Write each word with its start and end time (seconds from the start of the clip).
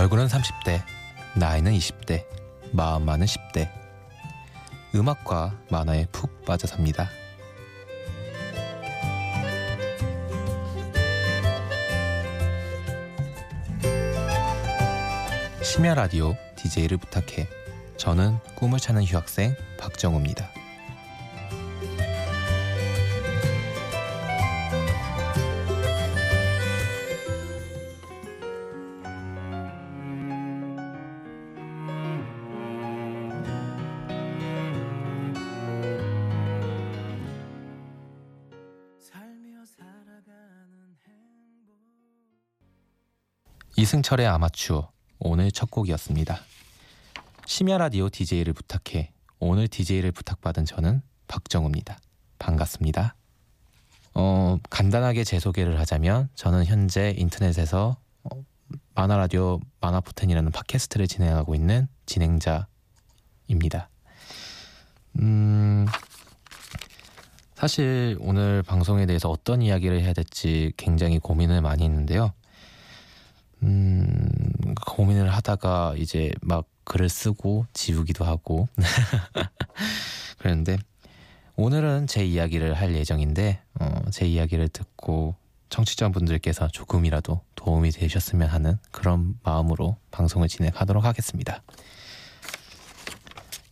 얼굴은 0.00 0.28
30대, 0.28 0.82
나이는 1.36 1.72
20대, 1.72 2.24
마음만은 2.72 3.26
10대. 3.26 3.70
음악과 4.94 5.54
만화에 5.70 6.06
푹 6.10 6.42
빠져 6.46 6.66
삽니다. 6.66 7.10
심야 15.62 15.92
라디오 15.92 16.34
DJ를 16.56 16.96
부탁해. 16.96 17.46
저는 17.98 18.38
꿈을 18.54 18.78
찾는 18.78 19.04
휴학생 19.04 19.54
박정우입니다. 19.78 20.48
이승철의 43.80 44.26
아마추어 44.26 44.90
오늘 45.20 45.50
첫 45.50 45.70
곡이었습니다. 45.70 46.38
심야 47.46 47.78
라디오 47.78 48.10
DJ를 48.10 48.52
부탁해 48.52 49.10
오늘 49.38 49.68
DJ를 49.68 50.12
부탁받은 50.12 50.66
저는 50.66 51.00
박정우입니다. 51.28 51.98
반갑습니다. 52.38 53.14
어, 54.12 54.58
간단하게 54.68 55.24
제 55.24 55.40
소개를 55.40 55.80
하자면 55.80 56.28
저는 56.34 56.66
현재 56.66 57.14
인터넷에서 57.16 57.96
어, 58.24 58.44
만화 58.94 59.16
라디오 59.16 59.60
만화포텐이라는 59.80 60.52
팟캐스트를 60.52 61.08
진행하고 61.08 61.54
있는 61.54 61.88
진행자입니다. 62.04 62.68
음, 65.20 65.86
사실 67.54 68.18
오늘 68.20 68.62
방송에 68.62 69.06
대해서 69.06 69.30
어떤 69.30 69.62
이야기를 69.62 70.02
해야 70.02 70.12
될지 70.12 70.74
굉장히 70.76 71.18
고민을 71.18 71.62
많이 71.62 71.84
했는데요. 71.84 72.34
음, 73.62 74.74
고민을 74.86 75.32
하다가 75.32 75.94
이제 75.96 76.32
막 76.40 76.66
글을 76.84 77.08
쓰고 77.08 77.66
지우기도 77.72 78.24
하고 78.24 78.68
그랬는데 80.38 80.78
오늘은 81.56 82.06
제 82.06 82.24
이야기를 82.24 82.74
할 82.74 82.94
예정인데 82.94 83.60
어, 83.78 84.02
제 84.10 84.26
이야기를 84.26 84.68
듣고 84.68 85.36
청취자분들께서 85.68 86.68
조금이라도 86.68 87.40
도움이 87.54 87.90
되셨으면 87.90 88.48
하는 88.48 88.78
그런 88.90 89.38
마음으로 89.42 89.96
방송을 90.10 90.48
진행하도록 90.48 91.04
하겠습니다. 91.04 91.62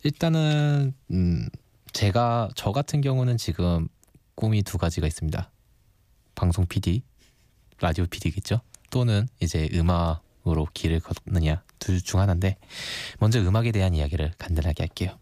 일단은 0.05 0.95
음, 1.11 1.49
제가 1.93 2.51
저 2.55 2.73
같은 2.73 3.01
경우는 3.01 3.37
지금 3.37 3.89
꿈이 4.35 4.63
두 4.63 4.79
가지가 4.79 5.07
있습니다. 5.07 5.51
방송 6.35 6.67
PD, 6.67 7.03
라디오 7.81 8.07
PD겠죠. 8.07 8.61
또는 8.91 9.29
이제 9.41 9.69
음악으로 9.73 10.67
길을 10.75 11.01
걷느냐 11.01 11.63
둘 11.79 12.01
중 12.03 12.21
하나인데 12.21 12.57
먼저 13.19 13.41
음악에 13.41 13.73
대한 13.73 13.95
이야기를 13.95 14.33
간단하게 14.39 14.83
할게요. 14.85 15.17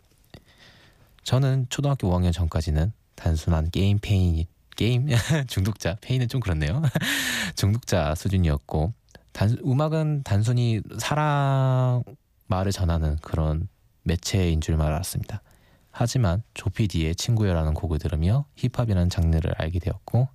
저는 1.25 1.67
초등학교 1.69 2.09
5학년 2.09 2.33
전까지는 2.33 2.93
단순한 3.17 3.71
게임 3.71 3.99
폐인 3.99 4.47
게임 4.77 5.09
중독자 5.49 5.97
폐인은 6.01 6.29
좀 6.29 6.41
그렇네요. 6.41 6.83
중독자 7.57 8.15
수준이었고 8.15 8.93
단, 9.33 9.57
음악은 9.65 10.23
단순히 10.23 10.81
사랑 10.99 12.05
말을 12.47 12.73
전하는 12.73 13.17
그런 13.17 13.69
매체인 14.03 14.61
줄만 14.61 14.87
알았습니다. 14.87 15.43
하지만 15.91 16.43
조피디의 16.55 17.17
친구여라는 17.17 17.75
곡을 17.75 17.99
들으며 17.99 18.45
힙합이라는 18.57 19.11
장르를 19.11 19.53
알게 19.57 19.79
되었고 19.79 20.29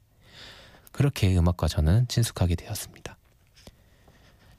그렇게 0.91 1.37
음악과 1.37 1.67
저는 1.67 2.07
친숙하게 2.07 2.55
되었습니다. 2.55 3.00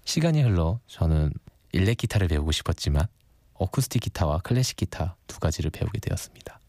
시간이 0.05 0.43
흘러 0.43 0.81
저는 0.87 1.33
일렉 1.73 1.97
기타를 1.97 2.29
배우고 2.29 2.53
싶었지만 2.53 3.07
어쿠스틱 3.55 4.03
기타와 4.03 4.39
클래식 4.39 4.77
기타 4.77 5.17
두 5.27 5.39
가지를 5.39 5.71
배우게 5.71 6.01
되었습니다. 6.01 6.61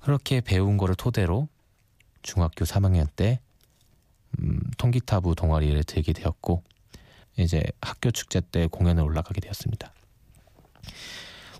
그렇게 0.00 0.40
배운 0.40 0.76
거를 0.76 0.94
토대로 0.94 1.48
중학교 2.22 2.64
3학년 2.64 3.08
때 3.14 3.40
음, 4.38 4.60
통기타부 4.78 5.34
동아리를 5.34 5.82
들게 5.84 6.12
되었고 6.12 6.62
이제 7.36 7.62
학교 7.80 8.10
축제 8.10 8.40
때 8.40 8.66
공연을 8.66 9.02
올라가게 9.02 9.40
되었습니다. 9.40 9.92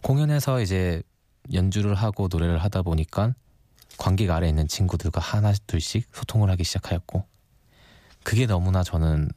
공연에서 0.03 0.60
이제 0.60 1.03
연주를 1.53 1.94
하고 1.94 2.28
노래를 2.30 2.59
하다 2.59 2.82
보니까 2.82 3.34
관객 3.97 4.30
아래에 4.30 4.48
있는 4.48 4.69
친구들과 4.69 5.20
하나씩 5.20 5.66
둘씩 5.66 6.09
소통을 6.12 6.50
하기 6.50 6.65
시작하였고 6.65 7.26
그게 8.22 8.47
너무나 8.47 8.82
저는 8.82 9.30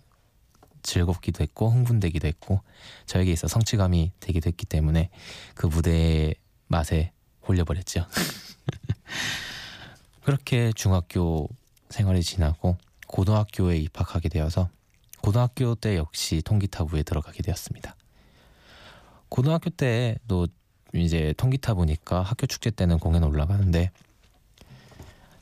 즐겁기도 0.84 1.44
했고 1.44 1.70
흥분되기도 1.70 2.28
했고 2.28 2.62
저에게 3.06 3.32
있어 3.32 3.48
성취감이 3.48 4.12
되기도 4.20 4.48
했기 4.48 4.66
때문에 4.66 5.10
그 5.56 5.68
무대의 5.68 6.36
맛에 6.68 7.12
홀려버렸죠. 7.48 8.06
그렇게 10.24 10.72
중학교 10.74 11.50
생활이 11.90 12.24
지나고 12.24 12.78
고등학교에 13.08 13.78
입학하게 13.78 14.30
되어서 14.30 14.70
고등학교 15.22 15.76
때 15.76 15.98
역시 15.98 16.42
통기타부에 16.44 17.04
들어가게 17.04 17.44
되었습니다. 17.44 17.96
고등학교 19.30 19.70
때도 19.70 20.48
이제 20.94 21.34
통기타 21.38 21.76
보니까 21.76 22.22
학교 22.22 22.48
축제 22.48 22.70
때는 22.70 23.00
공연 23.00 23.24
올라가는데 23.24 23.92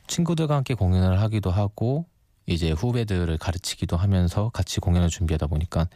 친구들과 0.08 0.56
함께 0.56 0.74
공연을 0.74 1.22
하기도 1.22 1.52
하고 1.52 2.06
이제 2.50 2.72
후배들을 2.72 3.38
가르치기도 3.38 3.96
하면서 3.96 4.50
같이 4.50 4.80
공연을 4.80 5.10
준비하다 5.10 5.48
보니까 5.48 5.88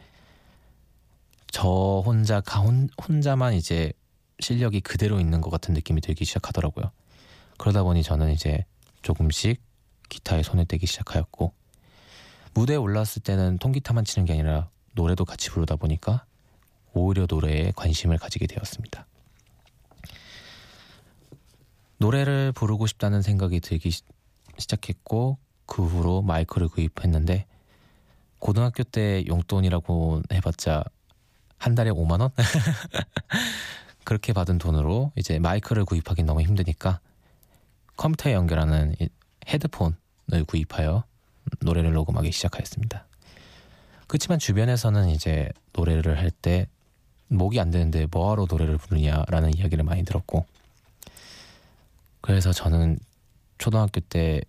저 1.50 2.02
혼자 2.04 2.40
가 2.40 2.60
혼, 2.60 2.88
혼자만 3.02 3.54
이제 3.54 3.92
실력이 4.38 4.80
그대로 4.80 5.18
있는 5.18 5.40
것 5.40 5.50
같은 5.50 5.74
느낌이 5.74 6.00
들기 6.00 6.24
시작하더라고요. 6.24 6.92
그러다 7.58 7.82
보니 7.82 8.04
저는 8.04 8.30
이제 8.30 8.64
조금씩 9.02 9.60
기타에 10.08 10.44
손을 10.44 10.64
떼기 10.66 10.86
시작하였고 10.86 11.52
무대에 12.54 12.76
올랐을 12.76 13.22
때는 13.24 13.58
통기타만 13.58 14.04
치는 14.04 14.24
게 14.26 14.34
아니라 14.34 14.70
노래도 14.92 15.24
같이 15.24 15.50
부르다 15.50 15.74
보니까 15.74 16.24
오히려 16.92 17.26
노래에 17.28 17.72
관심을 17.74 18.18
가지게 18.18 18.46
되었습니다. 18.46 19.06
노래를 21.98 22.52
부르고 22.52 22.86
싶다는 22.86 23.22
생각이 23.22 23.58
들기 23.58 23.90
시작했고 24.58 25.38
그 25.66 25.84
후로 25.84 26.22
마이크를 26.22 26.68
구입했는데 26.68 27.46
고등학교 28.38 28.82
때 28.82 29.24
용돈이라고 29.26 30.22
해봤자 30.32 30.84
한 31.58 31.74
달에 31.74 31.90
5만 31.90 32.20
원? 32.20 32.30
그렇게 34.04 34.32
받은 34.32 34.58
돈으로 34.58 35.12
이제 35.16 35.38
마이크를 35.38 35.84
구입하기 35.84 36.24
너무 36.24 36.42
힘드니까 36.42 37.00
컴퓨터에 37.96 38.34
연결하는 38.34 38.94
헤드폰을 39.48 40.44
구입하여 40.46 41.04
노래를 41.60 41.92
녹음하기 41.92 42.30
시작하였습니다. 42.32 43.06
그렇지만 44.06 44.38
주변에서는 44.38 45.08
이제 45.08 45.48
노래를 45.72 46.18
할 46.18 46.30
때 46.30 46.66
목이 47.28 47.58
안 47.58 47.70
되는데 47.70 48.06
뭐하러 48.10 48.46
노래를 48.48 48.76
부르냐라는 48.78 49.56
이야기를 49.56 49.84
많이 49.84 50.04
들었고 50.04 50.46
그래서 52.20 52.52
저는 52.52 52.98
초등학교 53.58 54.00
때 54.00 54.40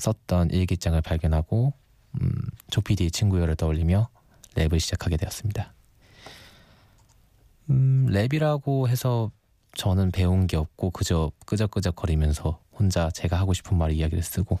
썼던 0.00 0.50
일기장을 0.50 1.00
발견하고 1.00 1.72
음, 2.20 2.30
조피디의 2.70 3.10
친구여를 3.10 3.56
떠올리며 3.56 4.08
랩을 4.54 4.80
시작하게 4.80 5.16
되었습니다. 5.16 5.72
음, 7.70 8.06
랩이라고 8.10 8.88
해서 8.88 9.30
저는 9.74 10.10
배운 10.10 10.46
게 10.46 10.56
없고 10.56 10.90
그저 10.90 11.30
끄적끄적 11.46 11.94
거리면서 11.94 12.60
혼자 12.72 13.10
제가 13.10 13.38
하고 13.38 13.52
싶은 13.52 13.78
말 13.78 13.92
이야기를 13.92 14.22
쓰고 14.22 14.58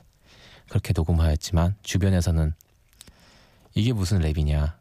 그렇게 0.68 0.92
녹음하였지만 0.94 1.74
주변에서는 1.82 2.54
이게 3.74 3.92
무슨 3.92 4.20
랩이냐 4.20 4.74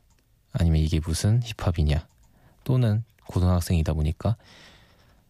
아니면 0.51 0.81
이게 0.81 0.99
무슨 0.99 1.41
힙합이냐 1.43 2.07
또는 2.63 3.03
고등학생이다 3.27 3.93
보니까 3.93 4.35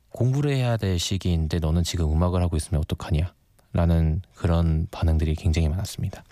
공부를 0.10 0.52
해야 0.52 0.76
될 0.76 1.00
시기인데 1.00 1.60
너는 1.60 1.84
지금 1.84 2.12
음악을 2.12 2.42
하고 2.42 2.58
있으면 2.58 2.82
어떡하냐 2.82 3.34
라는 3.74 4.22
그런 4.36 4.88
반응들이 4.92 5.36
굉장히 5.36 5.70
많았습니다. 5.70 6.24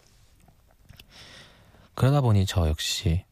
그러다 1.93 2.21
보니 2.21 2.45
저 2.45 2.67
역시 2.67 3.23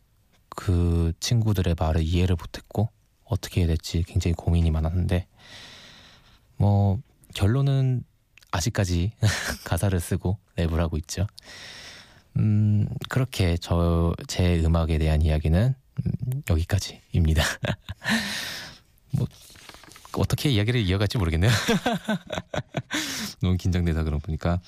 그 0.50 1.14
친구들의 1.20 1.76
말을 1.78 2.04
이해를 2.04 2.36
못했고 2.36 2.90
어떻게 3.26 3.62
해야 3.62 3.68
될지 3.68 4.04
굉장히 4.04 4.34
고민이 4.34 4.72
많았는데 4.72 5.28
뭐 6.58 7.00
결론은 7.34 8.04
아직까지 8.52 9.12
가사를 9.66 10.00
쓰고 10.00 10.38
랩을 10.56 10.78
하고 10.78 10.98
있죠. 10.98 11.28
음, 12.38 12.88
그렇게 13.10 13.58
저 13.58 14.14
제 14.28 14.60
음악에 14.64 14.98
대한 14.98 15.22
이야기는 15.22 15.76
음, 16.06 16.44
여기까지입니다. 16.50 17.44
뭐 19.12 19.28
어떻게 20.22 20.50
이야기를 20.50 20.82
이어갈지 20.82 21.18
모르겠네요. 21.18 21.52
너무 23.42 23.58
긴장돼서 23.58 24.04
그런 24.04 24.20
보니까. 24.20 24.60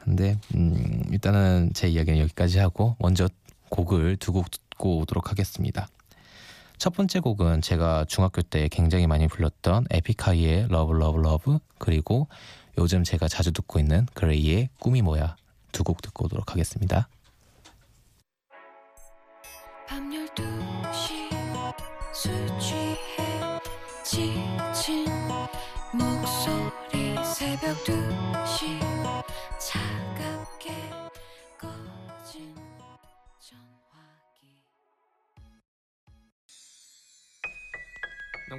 근데 0.00 0.38
음, 0.54 1.02
일단은 1.10 1.70
제 1.74 1.88
이야기는 1.88 2.18
여기까지 2.20 2.58
하고 2.58 2.96
먼저 2.98 3.28
곡을 3.70 4.16
두 4.16 4.32
곡 4.32 4.50
듣고 4.50 4.98
오도록 4.98 5.30
하겠습니다. 5.30 5.88
첫 6.78 6.94
번째 6.94 7.20
곡은 7.20 7.62
제가 7.62 8.04
중학교 8.08 8.42
때 8.42 8.68
굉장히 8.68 9.06
많이 9.06 9.28
불렀던 9.28 9.86
에픽하이의 9.90 10.66
Love 10.68 10.92
Love 10.94 11.18
Love 11.20 11.58
그리고 11.78 12.28
요즘 12.78 13.04
제가 13.04 13.28
자주 13.28 13.52
듣고 13.52 13.78
있는 13.78 14.06
그레이의 14.14 14.70
꿈이 14.80 15.02
뭐야 15.02 15.36
두 15.72 15.84
곡 15.84 16.02
듣고 16.02 16.24
오도록 16.26 16.50
하겠습니다. 16.52 17.08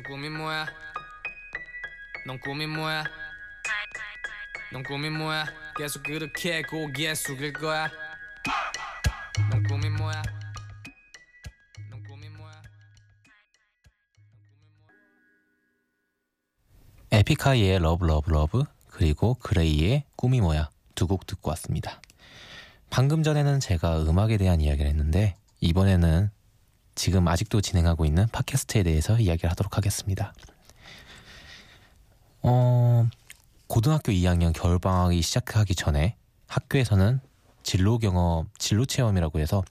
넌 0.04 0.12
꿈이 0.12 0.30
뭐야? 0.30 0.66
넌 2.28 2.40
꿈이 2.42 2.68
뭐야? 2.68 3.06
넌 4.74 4.84
꿈이 4.84 5.10
뭐야? 5.10 5.46
계속 5.78 6.04
그렇게 6.04 6.62
고개 6.62 7.16
숙일 7.16 7.54
거야? 7.54 7.90
넌 9.50 9.64
꿈이 9.64 9.90
뭐야? 9.90 10.22
에픽하이의 17.12 17.80
Love 17.80 18.06
Love 18.06 18.30
Love 18.32 18.64
그리고 18.90 19.36
그레이의 19.36 20.04
꿈이 20.16 20.42
뭐야? 20.42 20.70
두 20.96 21.08
곡 21.08 21.26
듣고 21.28 21.50
왔습니다. 21.52 22.02
방금 22.90 23.24
전에는 23.24 23.60
제가 23.60 24.02
음악에 24.04 24.38
대한 24.38 24.62
이야기를 24.62 24.90
했는데 24.90 25.36
이번에는 25.62 26.30
지금 26.96 27.28
아직도 27.28 27.62
진행하고 27.62 28.06
있는 28.06 28.28
팟캐스트에 28.28 28.84
대해서 28.84 29.20
이야기를 29.20 29.50
하도록 29.52 29.76
하겠습니다. 29.76 30.34
어, 32.42 33.08
고등학교 33.68 34.12
2학년 34.12 34.54
겨울방학이 34.54 35.22
시작하기 35.22 35.76
전에 35.76 36.16
학교에서는 36.48 37.20
진로 37.64 37.98
경험, 37.98 38.50
진로 38.58 38.86
체험이라고 38.86 39.40
해서 39.40 39.64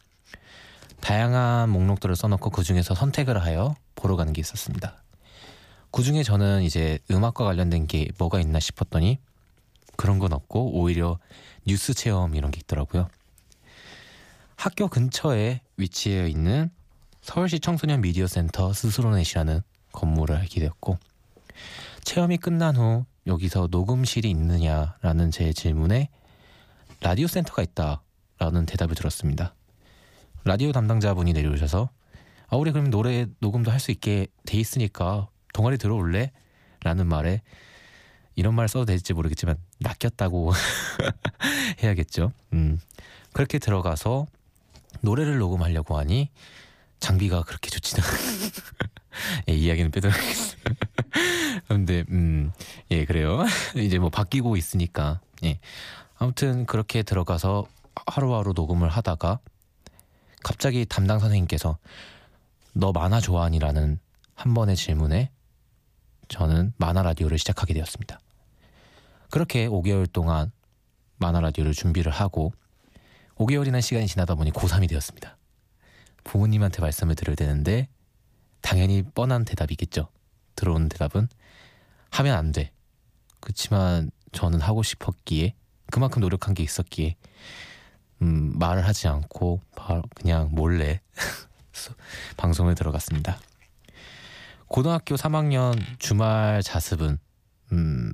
다양한 1.00 1.68
목록들을 1.70 2.16
써놓고 2.16 2.50
그 2.50 2.62
중에서 2.62 2.94
선택을 2.94 3.42
하여 3.42 3.74
보러 3.94 4.16
가는 4.16 4.32
게 4.32 4.40
있었습니다. 4.40 5.02
그 5.90 6.02
중에 6.02 6.22
저는 6.22 6.62
이제 6.62 6.98
음악과 7.10 7.44
관련된 7.44 7.86
게 7.86 8.08
뭐가 8.18 8.40
있나 8.40 8.58
싶었더니 8.60 9.18
그런 9.96 10.18
건 10.18 10.32
없고 10.32 10.80
오히려 10.80 11.18
뉴스 11.66 11.92
체험 11.92 12.34
이런 12.34 12.50
게 12.50 12.60
있더라고요. 12.60 13.08
학교 14.56 14.88
근처에 14.88 15.60
위치해 15.76 16.28
있는 16.28 16.70
서울시 17.22 17.60
청소년 17.60 18.00
미디어 18.00 18.26
센터 18.26 18.72
스스로넷이라는 18.72 19.60
건물을 19.92 20.36
알게 20.36 20.60
되었고 20.60 20.98
체험이 22.02 22.36
끝난 22.38 22.76
후 22.76 23.04
여기서 23.26 23.68
녹음실이 23.70 24.28
있느냐라는 24.28 25.30
제 25.30 25.52
질문에 25.52 26.08
라디오 27.00 27.26
센터가 27.28 27.62
있다라는 27.62 28.66
대답을 28.66 28.94
들었습니다. 28.96 29.54
라디오 30.44 30.72
담당자분이 30.72 31.32
내려오셔서 31.32 31.90
아 32.48 32.56
우리 32.56 32.72
그럼 32.72 32.90
노래 32.90 33.26
녹음도 33.38 33.70
할 33.70 33.78
수 33.78 33.92
있게 33.92 34.26
돼 34.44 34.58
있으니까 34.58 35.28
동아리 35.54 35.78
들어올래? 35.78 36.32
라는 36.82 37.06
말에 37.06 37.42
이런 38.34 38.54
말 38.54 38.68
써도 38.68 38.84
될지 38.84 39.12
모르겠지만 39.14 39.56
낚였다고 39.78 40.52
해야겠죠. 41.82 42.32
음. 42.54 42.80
그렇게 43.32 43.58
들어가서 43.60 44.26
노래를 45.00 45.38
녹음하려고 45.38 45.96
하니 45.96 46.30
장비가 47.02 47.42
그렇게 47.42 47.68
좋지는 47.68 48.02
예, 49.50 49.52
이야기는 49.52 49.90
빼도록 49.90 50.16
하겠습니다. 50.16 50.74
근데 51.68 52.04
음, 52.10 52.52
예, 52.90 53.04
그래요. 53.04 53.44
이제 53.76 53.98
뭐 53.98 54.08
바뀌고 54.08 54.56
있으니까 54.56 55.20
예. 55.44 55.58
아무튼 56.16 56.64
그렇게 56.64 57.02
들어가서 57.02 57.66
하루하루 58.06 58.52
녹음을 58.54 58.88
하다가 58.88 59.40
갑자기 60.44 60.86
담당 60.86 61.18
선생님께서 61.18 61.76
너 62.72 62.92
만화 62.92 63.20
좋아하니라는 63.20 63.98
한 64.34 64.54
번의 64.54 64.76
질문에 64.76 65.30
저는 66.28 66.72
만화 66.78 67.02
라디오를 67.02 67.36
시작하게 67.36 67.74
되었습니다. 67.74 68.18
그렇게 69.30 69.66
5개월 69.66 70.10
동안 70.10 70.52
만화 71.18 71.40
라디오를 71.40 71.74
준비를 71.74 72.12
하고 72.12 72.52
5개월이나 73.34 73.82
시간이 73.82 74.06
지나다 74.06 74.36
보니 74.36 74.52
고3이 74.52 74.88
되었습니다. 74.88 75.36
부모님한테 76.24 76.80
말씀을 76.80 77.14
드려야 77.14 77.36
되는데 77.36 77.88
당연히 78.60 79.02
뻔한 79.02 79.44
대답이겠죠. 79.44 80.08
들어온 80.56 80.88
대답은 80.88 81.28
하면 82.10 82.36
안 82.36 82.52
돼. 82.52 82.72
그렇지만 83.40 84.10
저는 84.32 84.60
하고 84.60 84.82
싶었기에 84.82 85.54
그만큼 85.90 86.20
노력한 86.20 86.54
게 86.54 86.62
있었기에 86.62 87.16
음, 88.22 88.58
말을 88.58 88.86
하지 88.86 89.08
않고 89.08 89.60
그냥 90.14 90.48
몰래 90.52 91.00
방송을 92.36 92.74
들어갔습니다. 92.74 93.38
고등학교 94.68 95.16
3학년 95.16 95.78
주말 95.98 96.62
자습은 96.62 97.18
음, 97.72 98.12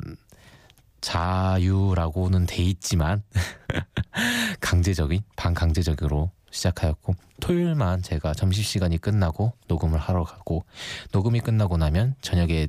자유라고는 1.01 2.47
돼 2.47 2.63
있지만 2.65 3.23
강제적인 4.61 5.23
반강제적으로 5.37 6.33
시작하였고 6.51 7.15
토요일만 7.41 8.03
제가 8.03 8.35
점심시간이 8.35 8.99
끝나고 8.99 9.53
녹음을 9.69 9.99
하러 9.99 10.25
가고 10.25 10.65
녹음이 11.13 11.41
끝나고 11.41 11.77
나면 11.77 12.15
저녁에 12.21 12.69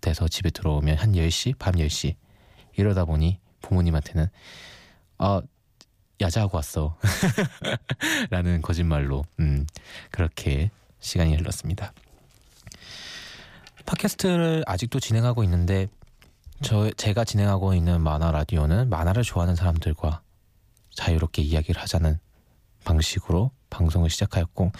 돼서 0.00 0.28
집에 0.28 0.50
들어오면 0.50 0.96
한 0.96 1.12
10시 1.12 1.58
밤 1.58 1.74
10시 1.74 2.16
이러다 2.76 3.04
보니 3.04 3.38
부모님한테는 3.60 4.26
아 5.18 5.40
야자하고 6.20 6.56
왔어 6.56 6.96
라는 8.30 8.62
거짓말로 8.62 9.24
음, 9.40 9.66
그렇게 10.10 10.70
시간이 11.00 11.34
흘렀습니다. 11.36 11.92
팟캐스트를 13.86 14.62
아직도 14.66 15.00
진행하고 15.00 15.42
있는데 15.44 15.88
저 16.62 16.90
제가 16.92 17.24
진행하고 17.24 17.74
있는 17.74 18.00
만화 18.00 18.30
라디오는 18.30 18.88
만화를 18.88 19.24
좋아하는 19.24 19.56
사람들과 19.56 20.22
자유롭게 20.94 21.42
이야기를 21.42 21.80
하자는 21.80 22.18
방식으로 22.84 23.50
방송을 23.70 24.10
시작하였고 24.10 24.72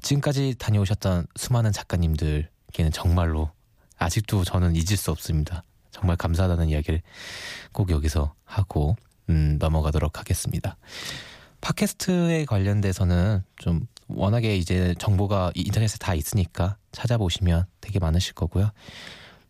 지금까지 0.00 0.56
다녀오셨던 0.58 1.26
수많은 1.36 1.72
작가님들께는 1.72 2.90
정말로 2.92 3.50
아직도 3.98 4.44
저는 4.44 4.74
잊을 4.74 4.96
수 4.96 5.10
없습니다. 5.10 5.64
정말 5.90 6.16
감사하다는 6.16 6.68
이야기를 6.68 7.02
꼭 7.72 7.90
여기서 7.90 8.34
하고 8.44 8.96
음, 9.28 9.56
넘어가도록 9.60 10.18
하겠습니다. 10.18 10.76
팟캐스트에 11.60 12.44
관련돼서는 12.44 13.44
좀 13.56 13.86
워낙에 14.08 14.56
이제 14.56 14.94
정보가 14.98 15.52
인터넷에 15.54 15.96
다 15.98 16.14
있으니까 16.14 16.76
찾아보시면 16.90 17.66
되게 17.80 17.98
많으실 18.00 18.34
거고요. 18.34 18.72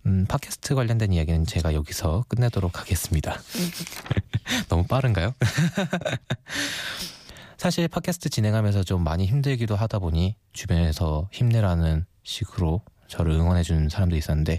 음, 0.06 0.26
팟캐스트 0.28 0.75
관련된 0.75 1.12
이야기는 1.12 1.47
제가 1.47 1.75
여기서 1.75 2.25
끝내도록 2.28 2.80
하겠습니다. 2.80 3.40
너무 4.68 4.85
빠른가요? 4.87 5.35
사실 7.62 7.87
팟캐스트 7.87 8.28
진행하면서 8.28 8.83
좀 8.83 9.04
많이 9.04 9.25
힘들기도 9.25 9.76
하다 9.76 10.00
보니 10.00 10.35
주변에서 10.52 11.28
힘내라는 11.31 12.07
식으로 12.25 12.81
저를 13.07 13.35
응원해주는 13.35 13.88
사람도 13.88 14.16
있었는데 14.16 14.59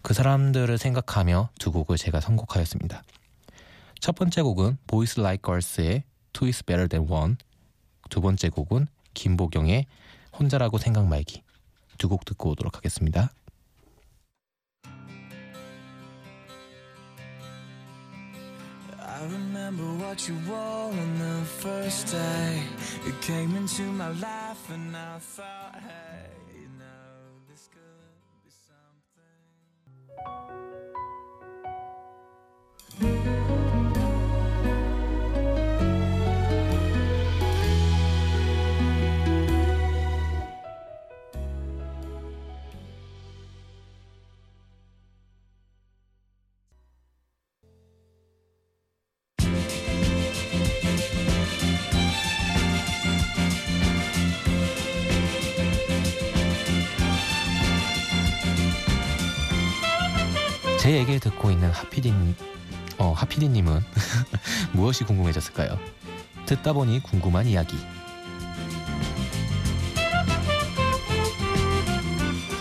그 0.00 0.14
사람들을 0.14 0.78
생각하며 0.78 1.50
두 1.58 1.70
곡을 1.70 1.98
제가 1.98 2.20
선곡하였습니다. 2.20 3.02
첫 4.00 4.14
번째 4.14 4.40
곡은 4.40 4.78
Boys 4.86 5.20
Like 5.20 5.42
Girls의 5.44 6.04
Two 6.32 6.48
is 6.48 6.64
Better 6.64 6.88
Than 6.88 7.06
One 7.12 7.36
두 8.08 8.22
번째 8.22 8.48
곡은 8.48 8.86
김보경의 9.12 9.84
혼자라고 10.38 10.78
생각 10.78 11.06
말기 11.06 11.42
두 11.98 12.08
곡 12.08 12.24
듣고 12.24 12.52
오도록 12.52 12.78
하겠습니다. 12.78 13.32
I 18.98 19.53
remember 19.64 20.04
what 20.04 20.28
you 20.28 20.36
wore 20.46 20.58
on 20.58 21.18
the 21.18 21.44
first 21.46 22.08
day. 22.08 22.62
You 23.06 23.14
came 23.22 23.56
into 23.56 23.82
my 23.82 24.10
life 24.10 24.70
and 24.70 24.94
I 24.94 25.18
thought, 25.18 25.76
hey, 25.80 26.60
you 26.60 26.68
know, 26.78 27.40
this 27.48 27.70
could 27.72 28.12
be 28.44 28.50
something 33.00 33.33
제 60.84 60.98
얘기를 60.98 61.18
듣고 61.18 61.50
있는 61.50 61.70
하피디님, 61.70 62.36
어, 62.98 63.12
하피디님은 63.12 63.80
무엇이 64.72 65.04
궁금해졌을까요? 65.04 65.78
듣다 66.44 66.74
보니 66.74 67.02
궁금한 67.02 67.46
이야기. 67.46 67.78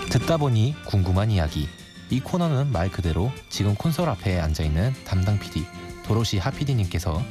듣다 0.10 0.38
보니 0.38 0.74
궁금한 0.86 1.32
이야기. 1.32 1.68
이 2.10 2.22
코너는 2.22 2.72
말 2.72 2.90
그대로 2.90 3.30
지금 3.50 3.76
콘솔 3.76 4.08
앞에 4.08 4.40
앉아 4.40 4.64
있는 4.64 4.94
담당 5.04 5.38
PD 5.38 5.66
도로시 6.06 6.38
하피디님께서 6.38 7.22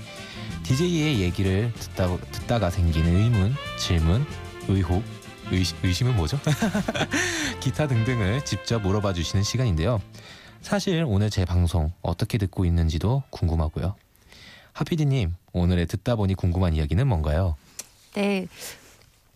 DJ의 0.64 1.22
얘기를 1.22 1.72
듣다, 1.72 2.18
듣다가 2.32 2.68
생기는 2.68 3.16
의문, 3.16 3.54
질문, 3.78 4.26
의혹, 4.68 5.02
의심, 5.50 5.78
의심은 5.84 6.16
뭐죠? 6.16 6.38
기타 7.60 7.86
등등을 7.86 8.44
직접 8.44 8.82
물어봐 8.82 9.14
주시는 9.14 9.42
시간인데요. 9.42 9.98
사실 10.62 11.04
오늘 11.06 11.28
제 11.28 11.44
방송 11.44 11.92
어떻게 12.02 12.38
듣고 12.38 12.64
있는지도 12.64 13.22
궁금하고요. 13.30 13.94
하피디님, 14.72 15.34
오늘의 15.52 15.86
듣다 15.86 16.16
보니 16.16 16.34
궁금한 16.34 16.74
이야기는 16.74 17.06
뭔가요? 17.06 17.56
네. 18.14 18.46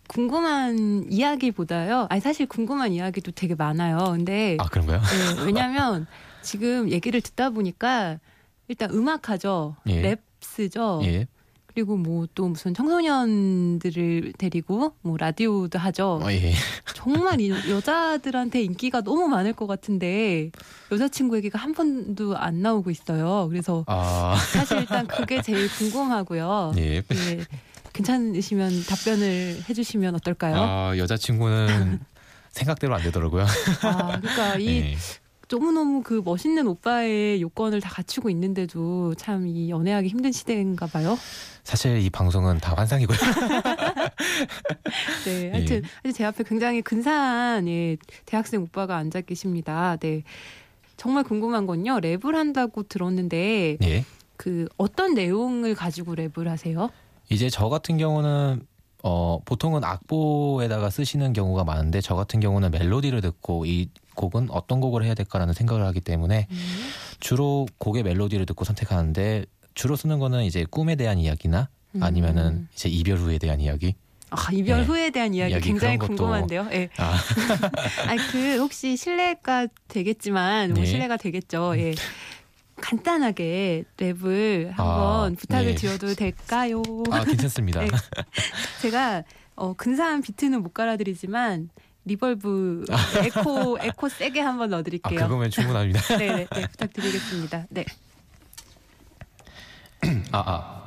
궁금한 0.07 1.05
이야기보다요. 1.11 2.07
아니 2.09 2.21
사실 2.21 2.47
궁금한 2.47 2.93
이야기도 2.93 3.31
되게 3.31 3.55
많아요. 3.55 3.97
근데 3.97 4.55
아 4.59 4.63
그런가요? 4.69 5.01
네, 5.01 5.43
왜냐면 5.43 6.07
지금 6.41 6.89
얘기를 6.89 7.19
듣다 7.19 7.49
보니까 7.49 8.17
일단 8.69 8.89
음악하죠. 8.91 9.75
예. 9.87 10.15
랩스죠. 10.41 11.03
예. 11.05 11.27
그리고 11.77 11.95
뭐 11.95 12.25
또 12.33 12.47
무슨 12.47 12.73
청소년들을 12.73 14.33
데리고 14.39 14.93
뭐 15.01 15.15
라디오도 15.15 15.77
하죠. 15.77 16.19
어, 16.23 16.31
예. 16.31 16.51
정말 16.95 17.39
이 17.39 17.51
여자들한테 17.51 18.63
인기가 18.63 19.01
너무 19.01 19.27
많을 19.27 19.53
것 19.53 19.67
같은데 19.67 20.49
여자친구 20.91 21.37
얘기가 21.37 21.59
한 21.59 21.73
번도 21.75 22.35
안 22.35 22.63
나오고 22.63 22.89
있어요. 22.89 23.47
그래서 23.49 23.83
아, 23.87 24.35
사실 24.53 24.79
일단 24.79 25.05
그게 25.05 25.41
제일 25.43 25.69
궁금하고요. 25.69 26.73
예. 26.77 26.97
예, 26.97 27.03
괜찮으시면 27.93 28.85
답변을 28.87 29.63
해주시면 29.69 30.15
어떨까요? 30.15 30.55
아, 30.57 30.97
여자친구는 30.97 31.99
생각대로 32.49 32.95
안 32.95 33.03
되더라고요. 33.03 33.45
아, 33.83 34.19
그러니까 34.19 34.57
이 34.57 34.67
예. 34.67 34.97
너무너무 35.49 36.01
그 36.03 36.21
멋있는 36.25 36.67
오빠의 36.67 37.41
요건을 37.41 37.79
다 37.81 37.89
갖추고 37.89 38.29
있는데도 38.31 39.15
참 39.15 39.47
이 39.47 39.69
연애하기 39.69 40.07
힘든 40.09 40.31
시대인가 40.31 40.87
봐요. 40.87 41.17
사실 41.63 41.99
이 42.01 42.09
방송은 42.09 42.57
다 42.59 42.73
환상이고요. 42.75 43.17
네, 45.25 45.51
하여튼 45.51 45.83
사실 46.03 46.13
제 46.13 46.25
앞에 46.25 46.43
굉장히 46.43 46.81
근사한 46.81 47.67
예, 47.67 47.97
대학생 48.25 48.61
오빠가 48.61 48.97
앉아 48.97 49.21
계십니다. 49.21 49.97
네. 49.99 50.23
정말 50.97 51.23
궁금한 51.23 51.65
건요. 51.67 51.99
랩을 52.01 52.33
한다고 52.33 52.83
들었는데 52.83 53.77
예. 53.83 54.05
그 54.35 54.67
어떤 54.77 55.13
내용을 55.13 55.75
가지고 55.75 56.15
랩을 56.15 56.45
하세요? 56.45 56.89
이제 57.29 57.49
저 57.49 57.69
같은 57.69 57.97
경우는 57.97 58.65
어 59.03 59.39
보통은 59.45 59.83
악보에다가 59.83 60.89
쓰시는 60.89 61.33
경우가 61.33 61.63
많은데 61.63 62.01
저 62.01 62.15
같은 62.15 62.39
경우는 62.39 62.71
멜로디를 62.71 63.21
듣고 63.21 63.65
이 63.65 63.89
곡은 64.17 64.49
어떤 64.51 64.81
곡을 64.81 65.05
해야 65.05 65.13
될까라는 65.13 65.53
생각을 65.53 65.85
하기 65.85 66.01
때문에 66.01 66.47
주로 67.21 67.65
곡의 67.77 68.03
멜로디를 68.03 68.45
듣고 68.45 68.65
선택하는데 68.65 69.45
주로 69.75 69.95
쓰는 69.95 70.19
거는 70.19 70.43
이제 70.43 70.65
꿈에 70.69 70.95
대한 70.95 71.19
이야기나 71.19 71.69
아니면은 72.01 72.47
음. 72.47 72.67
이제 72.73 72.89
이별 72.89 73.17
후에 73.17 73.37
대한 73.37 73.61
이야기. 73.61 73.95
아, 74.29 74.49
이별 74.51 74.81
네. 74.81 74.85
후에 74.85 75.09
대한 75.11 75.33
이야기, 75.33 75.53
이야기 75.53 75.69
굉장히 75.69 75.97
것도- 75.97 76.07
궁금한데요. 76.07 76.67
예. 76.73 76.89
아, 76.97 77.15
아니 78.07 78.19
그 78.31 78.57
혹시 78.57 78.97
실례가 78.97 79.67
되겠지만 79.87 80.71
뭐 80.73 80.79
네. 80.79 80.85
실례가 80.85 81.15
되겠죠. 81.15 81.75
예. 81.77 81.93
간단하게 82.81 83.85
랩을 83.97 84.67
한번 84.67 85.31
아, 85.33 85.35
부탁을 85.37 85.65
네. 85.67 85.75
드려도 85.75 86.13
될까요? 86.13 86.83
아 87.11 87.23
괜찮습니다. 87.23 87.79
네. 87.85 87.87
제가 88.81 89.23
어, 89.55 89.73
근사한 89.73 90.21
비트는 90.21 90.61
못 90.61 90.73
깔아드리지만 90.73 91.69
reverb 92.07 92.85
에코 93.23 93.77
에코 93.81 94.09
세게 94.09 94.39
한번 94.39 94.69
아 94.73 94.77
넣어드릴게요. 94.77 95.19
그거면 95.19 95.49
충분합니다. 95.49 96.01
네, 96.17 96.27
네, 96.27 96.47
네, 96.53 96.67
부탁드리겠습니다. 96.67 97.65
네. 97.69 97.85
아 100.31 100.43
아. 100.45 100.77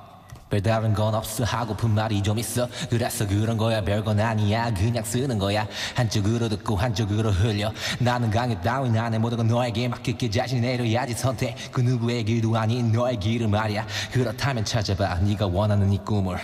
별다른 0.51 0.93
건 0.95 1.15
없어. 1.15 1.45
하고픈 1.45 1.91
말이 1.95 2.21
좀 2.25 2.37
있어. 2.37 2.69
그래서 2.91 3.25
그런 3.25 3.57
거야. 3.57 3.85
별건 3.85 4.19
아니야. 4.19 4.75
그냥 4.75 5.05
쓰는 5.05 5.39
거야. 5.39 5.65
한쪽으로 5.95 6.49
듣고 6.49 6.75
한쪽으로 6.75 7.31
흘려. 7.31 7.73
나는 8.01 8.31
강요 8.31 8.61
따윈 8.61 8.99
안해 8.99 9.19
모든 9.19 9.37
건 9.39 9.47
너에게 9.47 9.87
맡길게. 9.87 10.29
자신 10.29 10.61
내려야지 10.63 11.15
선택. 11.15 11.55
그 11.71 11.81
누구의 11.81 12.25
길도 12.25 12.57
아닌 12.57 12.91
너의 12.91 13.21
길을 13.21 13.47
말이야. 13.47 13.87
그렇다면 14.11 14.65
찾아봐. 14.65 15.21
네가 15.21 15.47
원하는 15.47 15.93
이 15.93 15.99
꿈을. 15.99 16.37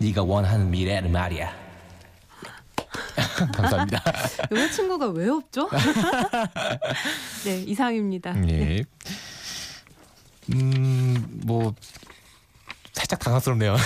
네가 0.00 0.22
원하는 0.22 0.70
미래를 0.70 1.08
말이야 1.08 1.65
감사합니다 3.52 4.02
여자친구가 4.50 5.08
왜 5.08 5.28
없죠? 5.28 5.68
네, 7.44 7.62
이상입니다. 7.62 8.32
네. 8.32 8.78
예. 8.78 8.84
음뭐 10.52 11.74
살짝 12.92 13.18
당황스럽네요 13.18 13.76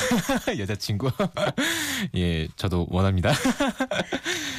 여자친구 0.59 1.11
예 2.15 2.47
저도 2.57 2.87
원합니다 2.91 3.33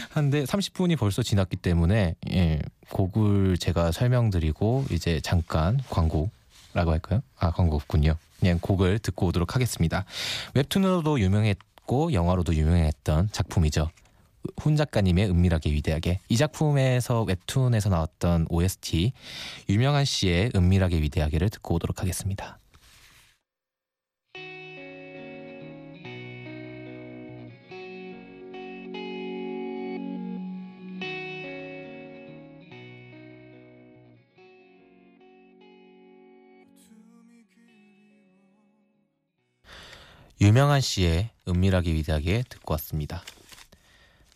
한데 0.10 0.44
30분이 0.44 0.98
벌써 0.98 1.24
지났기 1.24 1.58
때문에 1.58 2.16
예 2.32 2.60
곡을 2.90 3.58
제가 3.60 3.92
설명드리고 3.92 4.86
이제 4.90 5.22
잠깐 5.24 5.80
광고라고 5.90 6.92
할까요 6.92 7.22
아 7.38 7.52
광고 7.52 7.78
없군요 7.78 8.18
그냥 8.40 8.58
곡을 8.60 9.00
듣고 9.00 9.28
오도록 9.28 9.56
하겠습니다 9.56 10.04
웹툰으로도 10.56 11.20
유명했고 11.20 12.12
영화로도 12.12 12.56
유명했던 12.56 13.30
작품이죠 13.32 13.90
훈 14.60 14.76
작가님의 14.76 15.30
은밀하게 15.30 15.72
위대하게 15.72 16.20
이 16.30 16.38
작품에서 16.38 17.24
웹툰에서 17.24 17.90
나왔던 17.90 18.48
OST 18.50 19.14
유명한 19.70 20.06
씨의 20.06 20.52
은밀하게 20.56 21.02
위대하게를 21.02 21.50
듣고 21.50 21.76
오도록 21.76 22.02
하겠습니다. 22.02 22.58
유명한 40.42 40.82
씨의 40.82 41.30
은밀하게 41.48 41.94
위대하게 41.94 42.44
듣고 42.50 42.74
왔습니다. 42.74 43.24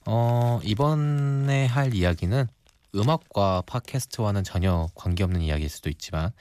어, 0.06 0.60
이번에 0.64 1.66
할 1.66 1.94
이야기는 1.94 2.48
음악과 2.96 3.64
팟캐스트와는 3.66 4.44
전혀 4.44 4.88
관계없는 4.96 5.42
이야기일 5.42 5.70
수도 5.70 5.90
있지만 5.90 6.32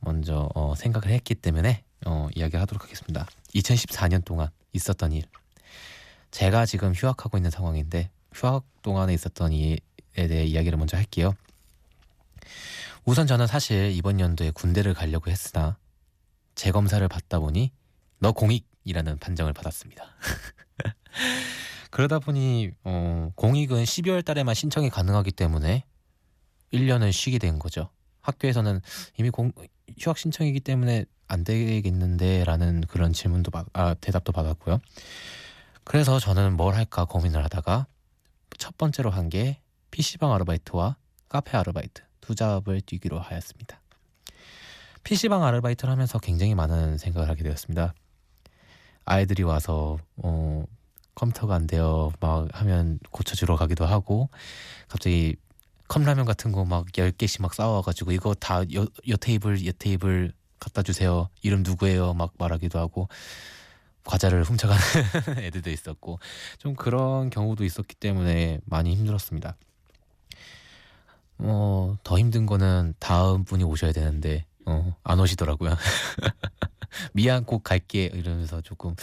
먼저 0.00 0.48
어, 0.54 0.74
생각을 0.74 1.08
했기 1.10 1.34
때문에 1.34 1.84
어, 2.06 2.28
이야기를 2.34 2.60
하도록 2.62 2.82
하겠습니다. 2.82 3.26
2014년 3.54 4.24
동안 4.24 4.48
있었던 4.72 5.12
일. 5.12 5.24
제가 6.30 6.66
지금 6.66 6.92
휴학하고 6.94 7.36
있는 7.36 7.50
상황인데 7.50 8.10
휴학 8.32 8.64
동안에 8.82 9.12
있었던 9.14 9.52
일에 9.52 9.78
대해 10.14 10.44
이야기를 10.44 10.78
먼저 10.78 10.96
할게요. 10.96 11.34
우선 13.04 13.26
저는 13.26 13.46
사실 13.46 13.90
이번 13.92 14.20
연도에 14.20 14.50
군대를 14.50 14.94
가려고 14.94 15.30
했으나 15.30 15.76
재검사를 16.54 17.06
받다 17.08 17.38
보니 17.38 17.70
너 18.18 18.32
공익이라는 18.32 19.18
판정을 19.18 19.52
받았습니다. 19.52 20.04
그러다 21.90 22.18
보니 22.18 22.70
어, 22.84 23.30
공익은 23.34 23.84
12월 23.84 24.24
달에만 24.24 24.54
신청이 24.54 24.90
가능하기 24.90 25.32
때문에 25.32 25.84
1년을 26.72 27.12
쉬게 27.12 27.38
된 27.38 27.58
거죠. 27.58 27.88
학교에서는 28.20 28.80
이미 29.18 29.30
공, 29.30 29.52
휴학 29.98 30.18
신청이기 30.18 30.60
때문에 30.60 31.06
안 31.28 31.44
되겠는데라는 31.44 32.82
그런 32.88 33.12
질문도 33.12 33.50
받, 33.50 33.66
아, 33.72 33.94
대답도 33.94 34.32
받았고요. 34.32 34.80
그래서 35.84 36.18
저는 36.20 36.56
뭘 36.56 36.74
할까 36.74 37.04
고민을 37.06 37.42
하다가 37.44 37.86
첫 38.58 38.76
번째로 38.76 39.10
한 39.10 39.28
게 39.28 39.60
PC방 39.90 40.32
아르바이트와 40.32 40.96
카페 41.28 41.56
아르바이트 41.56 42.02
두 42.20 42.34
잡을 42.34 42.80
뛰기로 42.80 43.18
하였습니다. 43.18 43.80
PC방 45.04 45.42
아르바이트를 45.44 45.90
하면서 45.90 46.18
굉장히 46.18 46.54
많은 46.54 46.98
생각을 46.98 47.28
하게 47.28 47.42
되었습니다. 47.42 47.94
아이들이 49.06 49.42
와서 49.42 49.98
어, 50.16 50.64
컴퓨터가 51.18 51.54
안 51.56 51.66
돼요. 51.66 52.12
막 52.20 52.48
하면 52.52 53.00
고쳐주러 53.10 53.56
가기도 53.56 53.84
하고 53.86 54.30
갑자기 54.88 55.34
컵라면 55.88 56.24
같은 56.26 56.52
거 56.52 56.64
막 56.64 56.86
10개씩 56.86 57.42
막 57.42 57.54
싸워가지고 57.54 58.12
이거 58.12 58.34
다 58.34 58.62
여, 58.74 58.86
여 59.08 59.16
테이블 59.16 59.66
여 59.66 59.72
테이블 59.78 60.32
갖다 60.60 60.82
주세요. 60.82 61.28
이름 61.42 61.62
누구예요? 61.64 62.14
막 62.14 62.34
말하기도 62.38 62.78
하고 62.78 63.08
과자를 64.04 64.44
훔쳐가는 64.44 64.80
애들도 65.44 65.70
있었고 65.70 66.18
좀 66.58 66.74
그런 66.76 67.30
경우도 67.30 67.64
있었기 67.64 67.96
때문에 67.96 68.60
많이 68.64 68.94
힘들었습니다. 68.94 69.56
어, 71.38 71.96
더 72.04 72.18
힘든 72.18 72.46
거는 72.46 72.94
다음 72.98 73.44
분이 73.44 73.64
오셔야 73.64 73.92
되는데 73.92 74.46
어, 74.66 74.94
안 75.02 75.18
오시더라고요. 75.20 75.76
미안 77.12 77.44
꼭 77.44 77.62
갈게 77.64 78.04
이러면서 78.06 78.60
조금 78.60 78.94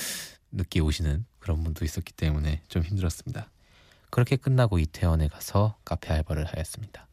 늦게 0.52 0.80
오시는 0.80 1.26
그런 1.46 1.64
분도 1.64 1.86
있었기 1.86 2.12
때문에 2.14 2.64
좀 2.70 2.82
힘들었습니다. 2.82 3.52
그렇게 4.10 4.36
끝나고 4.36 4.80
이태원에 4.80 5.28
가서 5.28 5.78
카페 5.86 6.12
알바를 6.12 6.44
하였습니다. 6.46 7.08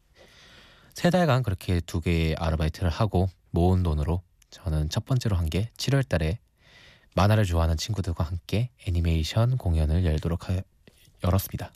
세 0.94 1.10
달간 1.10 1.42
그렇게 1.42 1.80
두 1.80 2.00
개의 2.00 2.34
아르바이트를 2.36 2.88
하고 2.88 3.28
모은 3.50 3.82
돈으로 3.82 4.22
저는 4.48 4.88
첫 4.88 5.04
번째로 5.04 5.36
한 5.36 5.50
게 5.50 5.68
7월 5.76 6.08
달에 6.08 6.38
만화를 7.14 7.44
좋아하는 7.44 7.76
친구들과 7.76 8.24
함께 8.24 8.70
애니메이션 8.86 9.58
공연을 9.58 10.06
열도록 10.06 10.48
하, 10.48 10.58
열었습니다. 11.22 11.70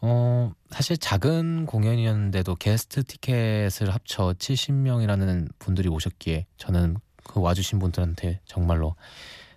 어, 0.00 0.50
사실 0.70 0.98
작은 0.98 1.66
공연이었는데도 1.66 2.56
게스트 2.56 3.04
티켓을 3.04 3.94
합쳐 3.94 4.34
70명이라는 4.36 5.52
분들이 5.60 5.88
오셨기에 5.88 6.46
저는 6.58 6.96
그 7.22 7.40
와주신 7.40 7.78
분들한테 7.78 8.40
정말로 8.44 8.96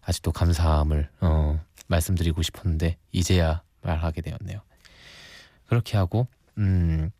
아직도 0.09 0.31
감사함을 0.31 1.07
어, 1.21 1.63
말씀드리고 1.87 2.41
싶었는데 2.41 2.97
이제야 3.11 3.61
말하게 3.81 4.21
되었네요. 4.21 4.59
그렇게 5.67 5.97
하고 5.97 6.27
음, 6.57 7.11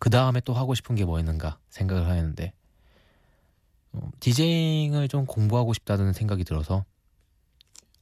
그 0.00 0.10
다음에 0.10 0.40
또 0.40 0.52
하고 0.52 0.74
싶은 0.74 0.96
게 0.96 1.04
뭐였는가 1.04 1.58
생각을 1.70 2.08
하였는데 2.08 2.52
어, 3.92 4.10
디제잉을 4.18 5.06
좀 5.06 5.26
공부하고 5.26 5.74
싶다는 5.74 6.12
생각이 6.12 6.42
들어서 6.42 6.84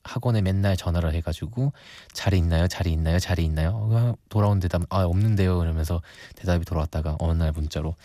학원에 0.02 0.40
맨날 0.40 0.78
전화를 0.78 1.12
해가지고 1.14 1.74
자리 2.14 2.38
있나요? 2.38 2.66
자리 2.68 2.90
있나요? 2.90 3.18
자리 3.18 3.44
있나요? 3.44 3.72
어, 3.74 4.14
돌아온 4.30 4.60
대답 4.60 4.82
아 4.88 5.04
없는데요. 5.04 5.58
그러면서 5.58 6.00
대답이 6.36 6.64
돌아왔다가 6.64 7.16
어느 7.20 7.36
날 7.36 7.52
문자로 7.52 7.96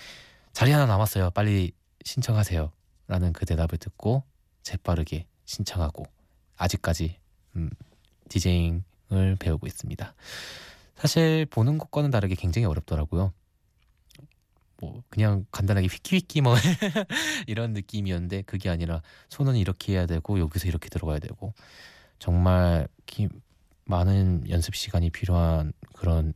자리 0.52 0.72
하나 0.72 0.86
남았어요. 0.88 1.30
빨리 1.30 1.72
신청하세요. 2.04 2.70
라는 3.08 3.32
그 3.32 3.46
대답을 3.46 3.78
듣고 3.78 4.24
재빠르게 4.64 5.26
신청하고 5.46 6.17
아직까지 6.58 7.18
음, 7.56 7.70
디제잉을 8.30 9.38
배우고 9.40 9.68
있습니다. 9.68 10.14
사실 10.96 11.46
보는 11.46 11.78
것과는 11.78 12.12
다르게 12.12 12.36
굉장히 12.36 12.66
어렵더라고요. 12.66 13.32
뭐 14.80 15.02
그냥 15.10 15.46
간단하게 15.52 15.88
휘끼휘끼 15.88 16.42
뭐 16.42 16.56
이런 17.48 17.74
느낌이었는데 17.74 18.44
그게 18.44 18.70
아니라 18.70 19.02
손은 19.30 19.56
이렇게 19.56 19.94
해야 19.94 20.06
되고 20.06 20.40
여기서 20.40 20.68
이렇게 20.68 20.90
들어가야 20.90 21.20
되고 21.20 21.54
정말 22.20 22.88
기, 23.06 23.28
많은 23.86 24.48
연습 24.50 24.76
시간이 24.76 25.10
필요한 25.10 25.74
그런 25.94 26.34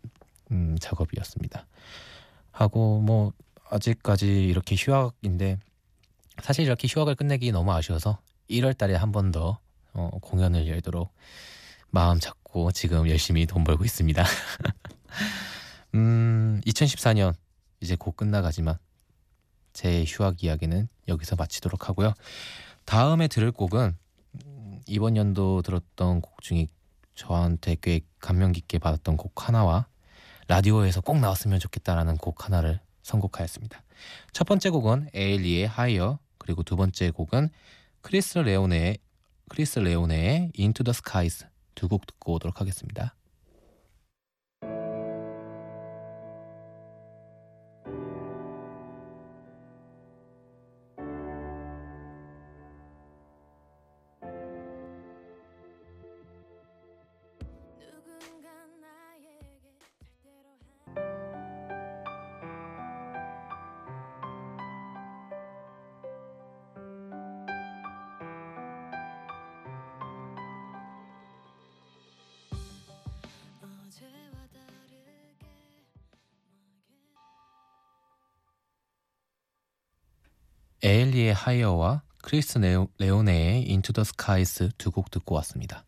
음, 0.51 0.75
작업이었습니다. 0.79 1.67
하고 2.51 2.99
뭐 3.01 3.31
아직까지 3.69 4.45
이렇게 4.45 4.75
휴학인데 4.75 5.59
사실 6.41 6.65
이렇게 6.65 6.87
휴학을 6.89 7.15
끝내기 7.15 7.51
너무 7.51 7.71
아쉬워서 7.73 8.19
1월 8.49 8.77
달에 8.77 8.95
한 8.95 9.11
번 9.11 9.31
더 9.31 9.59
어, 9.93 10.09
공연을 10.21 10.67
열도록 10.67 11.13
마음 11.89 12.19
잡고 12.19 12.71
지금 12.71 13.09
열심히 13.09 13.45
돈 13.45 13.63
벌고 13.63 13.83
있습니다. 13.83 14.23
음, 15.95 16.61
2014년 16.65 17.33
이제 17.81 17.95
곧 17.95 18.15
끝나가지만 18.15 18.77
제 19.73 20.03
휴학 20.05 20.43
이야기는 20.43 20.87
여기서 21.07 21.35
마치도록 21.35 21.89
하고요. 21.89 22.13
다음에 22.85 23.27
들을 23.27 23.51
곡은 23.51 23.97
이번 24.87 25.15
연도 25.15 25.61
들었던 25.61 26.21
곡 26.21 26.41
중에 26.41 26.67
저한테 27.15 27.75
꽤 27.81 28.01
감명 28.19 28.51
깊게 28.51 28.79
받았던 28.79 29.17
곡 29.17 29.47
하나와 29.47 29.87
라디오에서 30.47 31.01
꼭 31.01 31.19
나왔으면 31.19 31.59
좋겠다라는 31.59 32.17
곡 32.17 32.45
하나를 32.45 32.79
선곡하였습니다. 33.03 33.81
첫 34.33 34.45
번째 34.45 34.69
곡은 34.69 35.09
에일리의 35.13 35.67
하이어 35.67 36.19
그리고 36.37 36.63
두 36.63 36.75
번째 36.75 37.11
곡은 37.11 37.49
크리스 38.01 38.39
레오네의 38.39 38.97
크리스 39.51 39.79
레오네의 39.79 40.53
Into 40.57 40.81
the 40.85 40.93
Skies 40.95 41.45
두 41.75 41.89
곡 41.89 42.07
듣고 42.07 42.35
오도록 42.35 42.61
하겠습니다. 42.61 43.15
에일리의 80.83 81.33
하이어와 81.33 82.01
크리스 82.23 82.59
레오네의 82.99 83.63
Into 83.63 83.93
the 83.93 84.03
Skies 84.03 84.69
두 84.77 84.91
곡 84.91 85.11
듣고 85.11 85.35
왔습니다. 85.35 85.83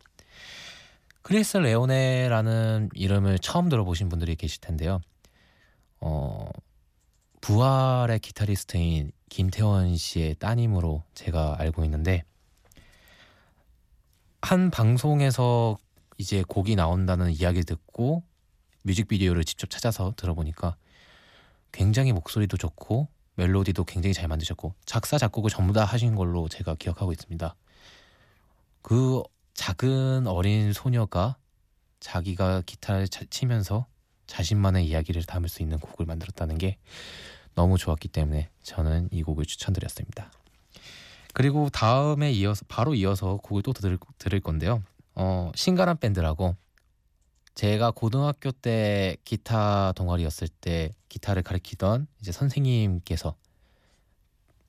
크리스 1.22 1.58
레오네라는 1.58 2.90
이름을 2.94 3.40
처음 3.40 3.70
들어보신 3.70 4.10
분들이 4.10 4.36
계실 4.36 4.62
텐데요. 4.62 5.00
어, 6.00 6.50
부활의 7.42 8.20
기타리스트인 8.20 9.12
김태원 9.30 9.96
씨의 9.96 10.36
따님으로 10.36 11.04
제가 11.14 11.56
알고 11.60 11.84
있는데 11.86 12.24
한 14.42 14.70
방송에서 14.70 15.78
이제 16.18 16.44
곡이 16.48 16.76
나온다는 16.76 17.32
이야기 17.32 17.64
듣고 17.64 18.24
뮤직비디오를 18.84 19.44
직접 19.46 19.70
찾아서 19.70 20.14
들어보니까 20.18 20.76
굉장히 21.72 22.12
목소리도 22.12 22.58
좋고 22.58 23.08
멜로디도 23.36 23.86
굉장히 23.86 24.14
잘 24.14 24.28
만드셨고 24.28 24.74
작사 24.86 25.18
작곡을 25.18 25.50
전부 25.50 25.74
다 25.74 25.86
하신 25.86 26.16
걸로 26.16 26.48
제가 26.48 26.76
기억하고 26.76 27.12
있습니다. 27.12 27.56
그 28.82 29.24
작은 29.54 30.28
어린 30.28 30.74
소녀가 30.74 31.38
자기가 32.00 32.64
기타를 32.66 33.08
치면서 33.08 33.88
자신만의 34.28 34.86
이야기를 34.88 35.24
담을 35.24 35.50
수 35.50 35.62
있는 35.62 35.80
곡을 35.80 36.06
만들었다는 36.06 36.58
게 36.58 36.78
너무 37.56 37.78
좋았기 37.78 38.08
때문에 38.10 38.50
저는 38.64 39.10
이 39.12 39.24
곡을 39.24 39.46
추천드렸습니다. 39.46 40.32
그리고 41.34 41.70
다음에 41.70 42.32
이어서 42.32 42.66
바로 42.68 42.94
이어서 42.94 43.38
곡을 43.38 43.64
또 43.64 43.74
들을, 43.74 43.98
들을 44.18 44.40
건데요. 44.40 44.84
어, 45.16 45.52
신가람 45.56 45.98
밴드라고 45.98 46.56
제가 47.56 47.92
고등학교 47.92 48.52
때 48.52 49.16
기타 49.24 49.92
동아리였을 49.94 50.48
때 50.48 50.92
기타를 51.10 51.44
가르치던 51.44 52.08
이제 52.20 52.32
선생님께서 52.32 53.36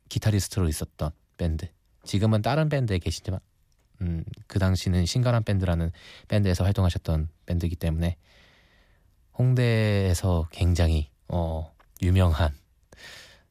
기타리스트로 0.09 0.69
있었던 0.69 1.11
밴드. 1.37 1.69
지금은 2.05 2.43
다른 2.43 2.69
밴드에 2.69 2.99
계시지만 2.99 3.41
음, 4.03 4.25
그 4.47 4.59
당시는 4.59 5.07
신가람 5.07 5.45
밴드라는 5.45 5.91
밴드에서 6.29 6.65
활동하셨던 6.65 7.29
밴드이기 7.47 7.77
때문에 7.77 8.17
홍대에서 9.39 10.49
굉장히 10.53 11.11
어, 11.29 11.75
유명한 12.03 12.55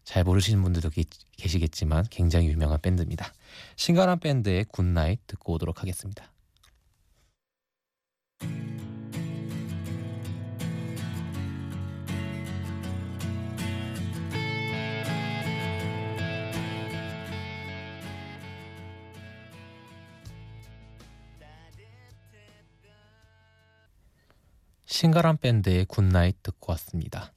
잘 0.04 0.24
모르시는 0.24 0.62
분들도 0.62 0.90
계, 0.92 1.04
계시겠지만 1.38 2.06
굉장히 2.10 2.48
유명한 2.48 2.80
밴드입니다. 2.82 3.34
신가람 3.78 4.20
밴드의 4.20 4.66
Goodnight 4.66 5.26
듣고 5.28 5.54
오도록 5.54 5.82
하겠습니다. 5.82 6.33
신가람 24.94 25.38
밴드의 25.38 25.86
Goodnight 25.86 26.44
듣고 26.44 26.72
왔습니다. 26.74 27.34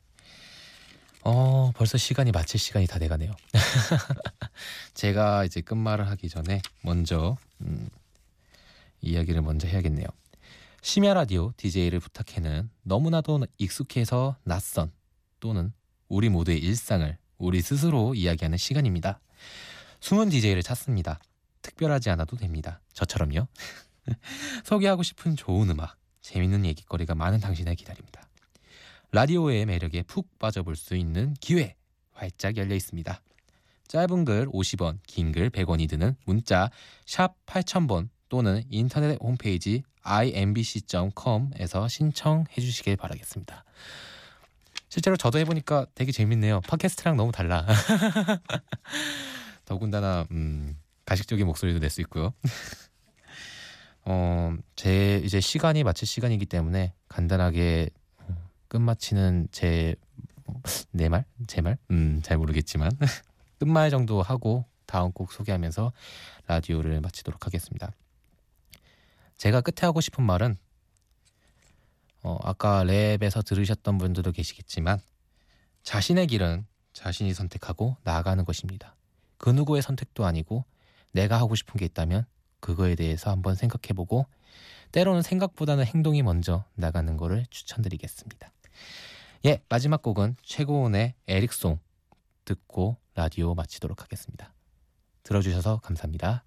어, 1.22 1.72
벌써 1.74 1.96
시간이 1.96 2.30
마칠 2.30 2.60
시간이 2.60 2.86
다 2.86 2.98
돼가네요. 2.98 3.32
제가 4.92 5.46
이제 5.46 5.62
끝말을 5.62 6.06
하기 6.10 6.28
전에 6.28 6.60
먼저 6.82 7.38
음, 7.62 7.88
이야기를 9.00 9.40
먼저 9.40 9.66
해야겠네요. 9.68 10.06
심야 10.82 11.14
라디오 11.14 11.54
DJ를 11.56 11.98
부탁해는 11.98 12.68
너무나도 12.82 13.46
익숙해서 13.56 14.36
낯선 14.44 14.92
또는 15.40 15.72
우리 16.08 16.28
모두의 16.28 16.58
일상을 16.58 17.16
우리 17.38 17.62
스스로 17.62 18.14
이야기하는 18.14 18.58
시간입니다. 18.58 19.18
숨은 20.00 20.28
DJ를 20.28 20.62
찾습니다. 20.62 21.20
특별하지 21.62 22.10
않아도 22.10 22.36
됩니다. 22.36 22.82
저처럼요. 22.92 23.48
소개하고 24.62 25.02
싶은 25.02 25.36
좋은 25.36 25.70
음악, 25.70 25.96
재밌는 26.26 26.64
얘기거리가 26.66 27.14
많은 27.14 27.38
당신을 27.40 27.76
기다립니다. 27.76 28.22
라디오의 29.12 29.64
매력에 29.66 30.02
푹 30.02 30.38
빠져볼 30.38 30.74
수 30.76 30.96
있는 30.96 31.34
기회 31.40 31.76
활짝 32.12 32.56
열려 32.56 32.74
있습니다. 32.74 33.20
짧은 33.86 34.24
글 34.24 34.46
50원, 34.48 34.98
긴 35.06 35.30
글 35.32 35.50
100원이 35.50 35.88
드는 35.88 36.16
문자 36.24 36.68
샵 37.06 37.34
8000번 37.46 38.08
또는 38.28 38.64
인터넷 38.70 39.16
홈페이지 39.22 39.84
imbc.com에서 40.02 41.86
신청해 41.86 42.54
주시길 42.60 42.96
바라겠습니다. 42.96 43.64
실제로 44.88 45.16
저도 45.16 45.38
해보니까 45.38 45.86
되게 45.94 46.10
재밌네요. 46.10 46.60
팟캐스트랑 46.62 47.16
너무 47.16 47.30
달라. 47.30 47.64
더군다나 49.64 50.26
음, 50.32 50.76
가식적인 51.04 51.46
목소리도 51.46 51.78
낼 51.78 51.90
수 51.90 52.00
있고요. 52.00 52.34
어, 54.06 54.56
제 54.76 55.20
이제 55.24 55.40
시간이 55.40 55.84
마칠 55.84 56.06
시간이기 56.08 56.46
때문에 56.46 56.94
간단하게 57.08 57.90
끝마치는 58.68 59.48
제 59.52 59.96
내 60.90 61.08
말? 61.08 61.24
제 61.46 61.60
말? 61.60 61.78
음, 61.90 62.20
잘 62.22 62.38
모르겠지만 62.38 62.90
끝말 63.58 63.90
정도 63.90 64.22
하고 64.22 64.64
다음 64.86 65.12
곡 65.12 65.32
소개하면서 65.32 65.92
라디오를 66.46 67.00
마치도록 67.00 67.46
하겠습니다. 67.46 67.92
제가 69.36 69.60
끝에 69.60 69.86
하고 69.86 70.00
싶은 70.00 70.24
말은 70.24 70.56
어, 72.22 72.38
아까 72.42 72.84
랩에서 72.84 73.44
들으셨던 73.44 73.98
분들도 73.98 74.32
계시겠지만 74.32 75.00
자신의 75.82 76.26
길은 76.28 76.66
자신이 76.92 77.34
선택하고 77.34 77.96
나아가는 78.02 78.44
것입니다. 78.44 78.96
그 79.36 79.50
누구의 79.50 79.82
선택도 79.82 80.24
아니고 80.24 80.64
내가 81.12 81.38
하고 81.38 81.54
싶은 81.54 81.78
게 81.78 81.84
있다면 81.84 82.26
그거에 82.60 82.94
대해서 82.94 83.30
한번 83.30 83.54
생각해보고 83.54 84.26
때로는 84.92 85.22
생각보다는 85.22 85.84
행동이 85.84 86.22
먼저 86.22 86.64
나가는 86.74 87.16
거를 87.16 87.46
추천드리겠습니다. 87.50 88.52
예, 89.44 89.62
마지막 89.68 90.02
곡은 90.02 90.36
최고온의 90.42 91.14
에릭송 91.28 91.78
듣고 92.44 92.96
라디오 93.14 93.54
마치도록 93.54 94.02
하겠습니다. 94.02 94.52
들어주셔서 95.22 95.80
감사합니다. 95.80 96.44